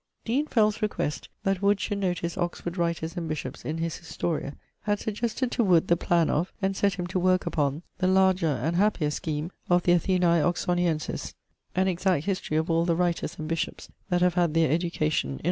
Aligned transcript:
Dean 0.25 0.47
Fell's 0.47 0.81
request 0.81 1.29
that 1.43 1.61
Wood 1.61 1.79
should 1.79 1.99
notice 1.99 2.35
Oxford 2.35 2.75
writers 2.75 3.15
and 3.15 3.29
bishops 3.29 3.63
in 3.63 3.77
his 3.77 3.97
Historia 3.97 4.55
had 4.81 4.97
suggested 4.99 5.51
to 5.51 5.63
Wood 5.63 5.89
the 5.89 5.95
plan 5.95 6.27
of, 6.27 6.51
and 6.59 6.75
set 6.75 6.95
him 6.95 7.05
to 7.05 7.19
work 7.19 7.45
upon, 7.45 7.83
the 7.99 8.07
larger 8.07 8.47
and 8.47 8.77
happier 8.77 9.11
scheme 9.11 9.51
of 9.69 9.83
the 9.83 9.93
Athenae 9.93 10.41
Oxonienses, 10.41 11.35
an 11.75 11.87
'exact 11.87 12.25
history 12.25 12.57
of 12.57 12.67
all 12.71 12.83
the 12.83 12.95
writers 12.95 13.35
and 13.37 13.47
bishops 13.47 13.89
that 14.09 14.21
have 14.21 14.33
had 14.33 14.55
their 14.55 14.71
education 14.71 15.33
in 15.35 15.39